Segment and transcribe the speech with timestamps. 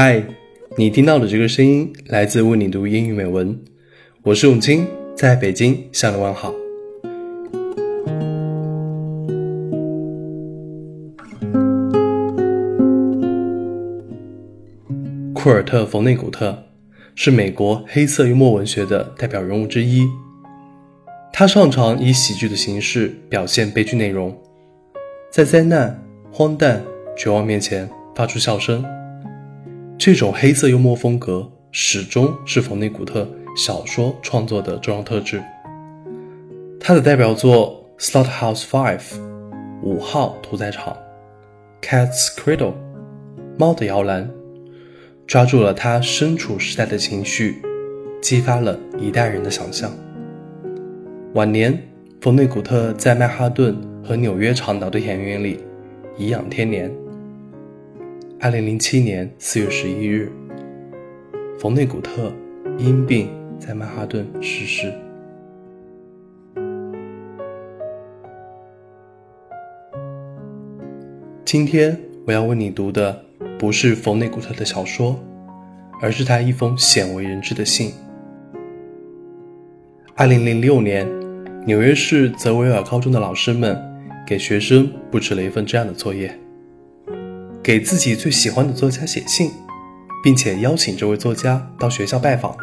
[0.00, 0.22] 嗨，
[0.76, 3.58] 你听到的这个声音来自为你读英语美文，
[4.22, 4.86] 我是永清，
[5.16, 6.52] 在北京向你问好。
[15.34, 16.56] 库尔特·冯内古特
[17.16, 20.06] 是美国黑色幽默文学的代表人物之一，
[21.32, 24.32] 他擅长以喜剧的形式表现悲剧内容，
[25.28, 26.84] 在灾难、荒诞、
[27.16, 28.84] 绝望面前发出笑声。
[29.98, 35.42] 这种黑色幽默风格始终是冯内古特小说创作的重要特质。
[36.78, 39.00] 他的代表作《Slatt House Five》
[39.82, 40.96] 五号屠宰场，
[41.84, 42.70] 《Cat's Cradle》
[43.58, 44.30] 猫的摇篮，
[45.26, 47.60] 抓住了他身处时代的情绪，
[48.22, 49.90] 激发了一代人的想象。
[51.34, 51.76] 晚年，
[52.20, 55.58] 冯内古特在曼哈顿和纽约长岛的田园里
[56.16, 56.88] 颐养天年。
[58.40, 60.30] 二零零七年四月十一日，
[61.58, 62.32] 冯内古特
[62.78, 64.94] 因病在曼哈顿逝世。
[71.44, 71.98] 今天
[72.28, 73.24] 我要为你读的
[73.58, 75.18] 不是冯内古特的小说，
[76.00, 77.92] 而是他一封鲜为人知的信。
[80.14, 81.04] 二零零六年，
[81.66, 83.76] 纽约市泽维尔高中的老师们
[84.24, 86.32] 给学生布置了一份这样的作业。
[87.68, 89.50] 给自己最喜欢的作家写信，
[90.24, 92.56] 并且邀请这位作家到学校拜访。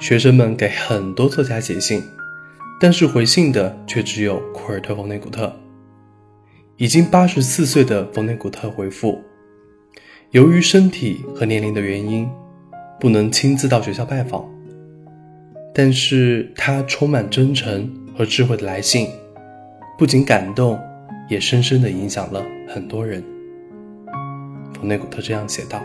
[0.00, 2.02] 学生们给很多作家写信，
[2.78, 5.50] 但是回信的却只有库尔特·冯内古特。
[6.76, 9.18] 已经八十四岁的冯内古特回复：
[10.32, 12.28] 由于身体和年龄的原因，
[13.00, 14.46] 不能亲自到学校拜访。
[15.74, 19.08] 但是他充满真诚和智慧的来信，
[19.96, 20.78] 不仅感动，
[21.30, 23.24] 也深深地影响了很多人。
[24.79, 25.81] 冯内古特这样写道：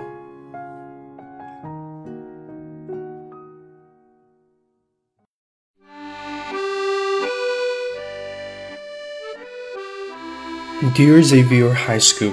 [10.94, 12.32] Dear Xavier High School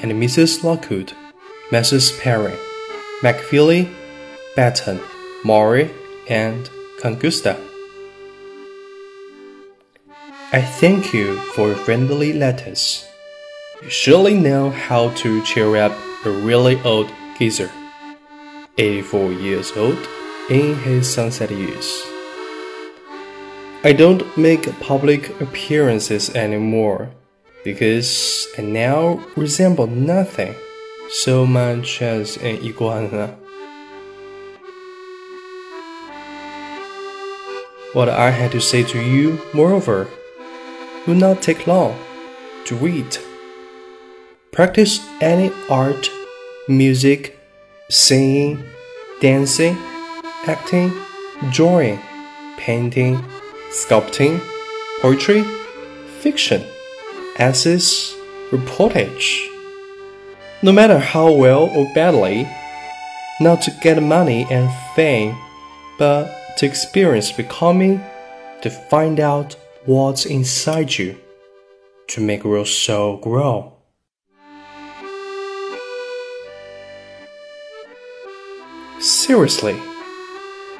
[0.00, 0.62] and Mrs.
[0.62, 1.12] Lockwood,
[1.70, 2.12] Mrs.
[2.20, 2.54] Perry,
[3.22, 3.88] McFeely,
[4.56, 5.00] Batten,
[5.44, 5.90] Maury,
[6.28, 6.68] and
[7.00, 7.56] Congusta.
[10.52, 13.04] I thank you for your friendly letters.
[13.85, 15.91] You surely know how to cheer up
[16.25, 17.07] a really old
[17.37, 17.69] geezer,
[18.79, 19.99] 84 years old,
[20.49, 22.01] in his sunset years.
[23.83, 27.11] I don't make public appearances anymore
[27.63, 30.55] because I now resemble nothing
[31.11, 33.37] so much as an iguana.
[37.93, 40.07] What I had to say to you, moreover,
[41.05, 41.95] will not take long
[42.65, 43.15] to read.
[44.55, 46.09] Practice any art,
[46.69, 47.37] music,
[47.89, 48.63] singing,
[49.19, 49.77] dancing,
[50.47, 50.93] acting,
[51.51, 51.99] drawing,
[52.55, 53.21] painting,
[53.71, 54.39] sculpting,
[55.01, 55.43] poetry,
[56.21, 56.63] fiction,
[57.37, 58.15] essays,
[58.49, 59.45] reportage.
[60.63, 62.47] No matter how well or badly,
[63.41, 65.35] not to get money and fame,
[65.99, 68.01] but to experience becoming,
[68.61, 71.17] to find out what's inside you,
[72.07, 73.74] to make your soul grow.
[79.25, 79.75] Seriously.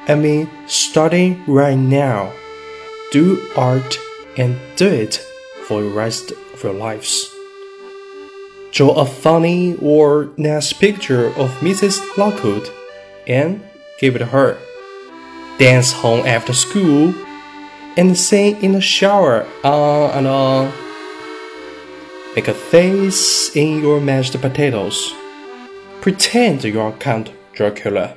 [0.06, 2.32] I mean, starting right now.
[3.10, 3.98] Do art
[4.36, 5.16] and do it
[5.64, 7.28] for the rest of your lives.
[8.70, 11.98] Draw a funny or nice picture of Mrs.
[12.16, 12.70] Lockwood
[13.26, 13.64] and
[13.98, 14.58] give it to her.
[15.58, 17.12] Dance home after school
[17.96, 20.72] and sing in the shower on and on.
[22.36, 25.12] Make a face in your mashed potatoes.
[26.00, 28.14] Pretend you're Count Dracula.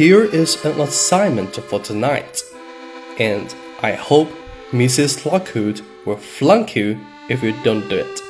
[0.00, 2.42] Here is an assignment for tonight,
[3.18, 4.30] and I hope
[4.70, 5.26] Mrs.
[5.26, 6.98] Lockwood will flunk you
[7.28, 8.20] if you don't do it.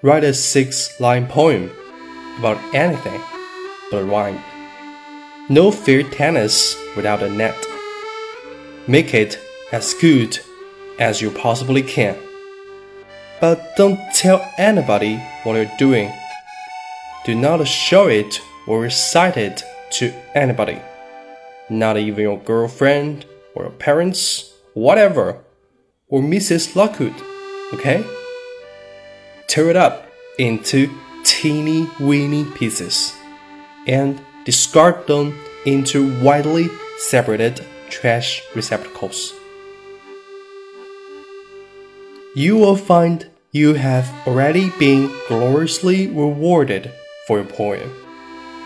[0.00, 1.72] Write a six line poem
[2.38, 3.20] about anything
[3.90, 4.40] but wine.
[5.48, 7.56] No field tennis without a net.
[8.86, 9.40] Make it
[9.72, 10.38] as good
[11.00, 12.16] as you possibly can.
[13.40, 16.12] But don't tell anybody what you're doing.
[17.24, 20.80] Do not show it or recite it to anybody.
[21.70, 25.44] Not even your girlfriend or your parents, whatever,
[26.08, 26.76] or Mrs.
[26.76, 27.14] Lockwood,
[27.72, 28.04] okay?
[29.46, 30.06] Tear it up
[30.38, 30.90] into
[31.22, 33.14] teeny weeny pieces
[33.86, 36.68] and discard them into widely
[36.98, 39.32] separated trash receptacles.
[42.34, 46.90] You will find you have already been gloriously rewarded
[47.26, 48.03] for your poem.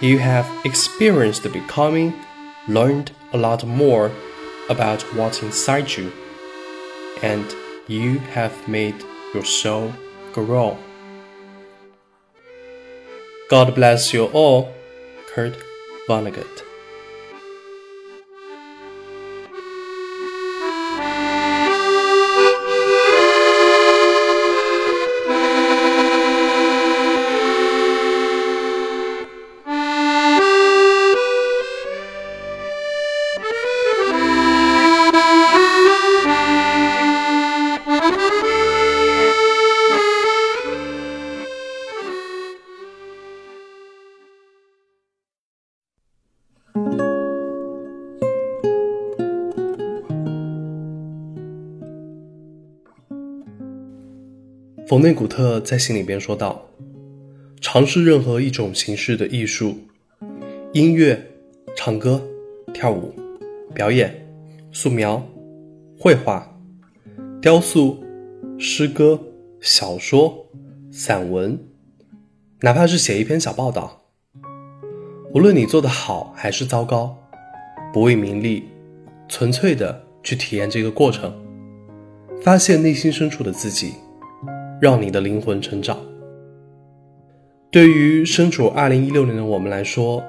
[0.00, 2.14] You have experienced becoming,
[2.68, 4.12] learned a lot more
[4.68, 6.12] about what's inside you,
[7.20, 7.44] and
[7.88, 8.94] you have made
[9.34, 9.92] your soul
[10.32, 10.78] grow.
[13.50, 14.72] God bless you all,
[15.34, 15.56] Kurt
[16.06, 16.67] Vonnegut.
[54.88, 56.66] 冯内古特在信里边说道
[57.60, 59.76] ：“尝试任何一种形式的艺术，
[60.72, 61.30] 音乐、
[61.76, 62.26] 唱歌、
[62.72, 63.12] 跳舞、
[63.74, 64.26] 表演、
[64.72, 65.22] 素描、
[65.98, 66.58] 绘画、
[67.42, 68.02] 雕塑、
[68.58, 69.20] 诗歌、
[69.60, 70.46] 小说、
[70.90, 71.62] 散文，
[72.60, 74.00] 哪怕是写一篇小报道。
[75.34, 77.14] 无论你做的好还是糟糕，
[77.92, 78.64] 不为名利，
[79.28, 81.30] 纯粹的去体验这个过程，
[82.40, 83.92] 发现内心深处的自己。”
[84.80, 85.98] 让你的灵魂成长。
[87.70, 90.22] 对于身处二零一六年的我们来说，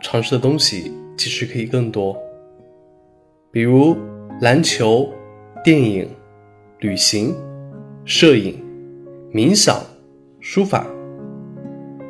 [0.00, 2.16] 尝试的东西其实可以更多，
[3.52, 3.96] 比如
[4.40, 5.08] 篮球、
[5.62, 6.08] 电影、
[6.80, 7.34] 旅行、
[8.04, 8.60] 摄影、
[9.32, 9.80] 冥想、
[10.40, 10.86] 书法，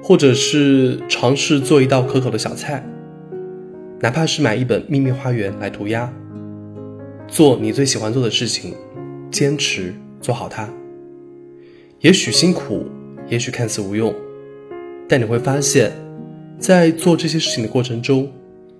[0.02, 2.82] 或者是尝试做一道可口的小菜，
[4.00, 6.10] 哪怕是买一本《秘密花园》来涂鸦，
[7.28, 8.74] 做你最喜欢做的事情，
[9.30, 10.66] 坚持做好它。
[12.02, 12.84] 也许辛苦，
[13.28, 14.12] 也许看似无用，
[15.08, 15.92] 但你会发现，
[16.58, 18.28] 在做这些事情的过程中，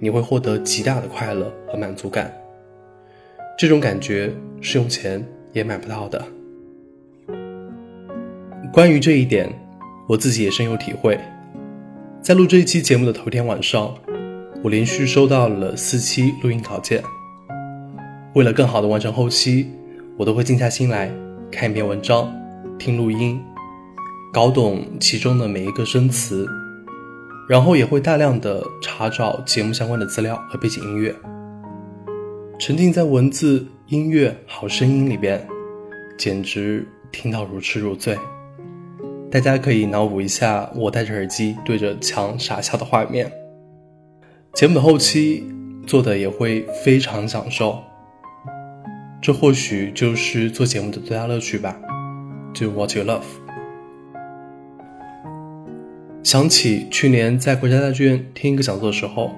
[0.00, 2.36] 你会获得极大的快乐和满足感。
[3.56, 6.20] 这种感觉是用钱也买不到的。
[8.72, 9.48] 关于这一点，
[10.08, 11.16] 我自己也深有体会。
[12.20, 13.94] 在录这一期节目的头天晚上，
[14.64, 17.00] 我连续收到了四期录音稿件。
[18.34, 19.70] 为了更好的完成后期，
[20.16, 21.08] 我都会静下心来
[21.52, 22.42] 看一篇文章。
[22.84, 23.40] 听录音，
[24.32, 26.49] 搞懂其中的每一个生词，
[27.49, 31.14] 然后也会大量的查找节目相关的资料和背景音乐，
[32.58, 35.46] 沉浸在文字、音乐、好声音里边，
[36.19, 38.19] 简直听到如痴如醉。
[39.31, 43.31] 大家可以脑补一下我戴着耳机对着墙傻笑的画面。
[44.55, 45.46] 节目的后期
[45.87, 47.79] 做的也会非常享受，
[49.23, 51.76] 这或许就是做节目的最大乐趣吧。
[52.54, 53.22] Do what you love。
[56.22, 59.31] 想起去年在国家大剧院听一个讲座的时候，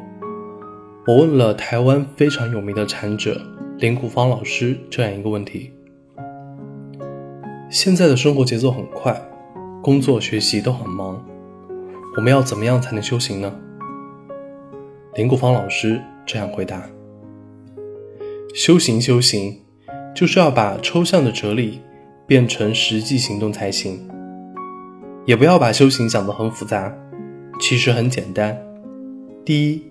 [1.06, 3.40] 我问了台湾非常有名的禅者
[3.78, 5.72] 林谷芳老师这样一个问题：
[7.70, 9.18] 现在的生活节奏很快，
[9.82, 11.24] 工作学习都很忙，
[12.16, 13.54] 我们要怎么样才能修行呢？
[15.14, 16.82] 林谷芳老师这样回答：
[18.54, 19.60] 修行，修行，
[20.14, 21.80] 就是要把抽象的哲理。
[22.26, 24.00] 变成实际行动才行，
[25.26, 26.94] 也不要把修行想得很复杂，
[27.60, 28.58] 其实很简单。
[29.44, 29.82] 第一，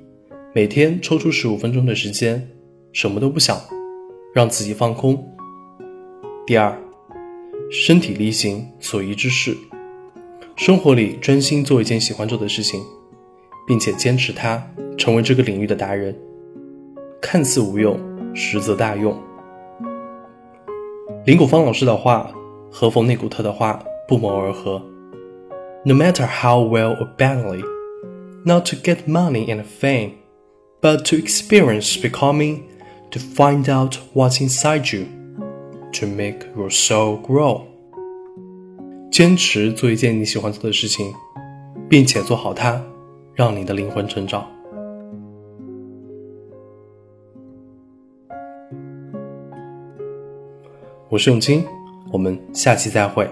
[0.54, 2.50] 每天抽出十五分钟的时间，
[2.92, 3.60] 什么都不想，
[4.34, 5.24] 让自己放空。
[6.48, 6.76] 第二，
[7.72, 9.56] 身体力行所宜之事，
[10.56, 12.82] 生活里专心做一件喜欢做的事情，
[13.68, 16.16] 并且坚持它，成为这个领域的达人。
[17.22, 18.00] 看似无用，
[18.34, 19.16] 实则大用。
[21.26, 22.30] 林谷芳老师的话
[22.70, 24.82] 和冯内古特的话不谋而合。
[25.86, 27.64] No matter how well or badly,
[28.44, 30.12] not to get money and fame,
[30.82, 32.64] but to experience becoming,
[33.12, 35.06] to find out what's inside you,
[35.94, 37.62] to make your soul grow.
[39.10, 41.14] 坚持做一件你喜欢做的事情，
[41.90, 42.82] 并且做好它，
[43.34, 44.46] 让你的灵魂成长。
[51.14, 51.64] 我是永清，
[52.12, 53.30] 我们下期再会。